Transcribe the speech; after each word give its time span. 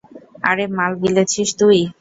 আরে 0.49 0.65
মাল 0.77 0.91
গিলেছিস 1.01 1.49
তুই? 1.59 1.79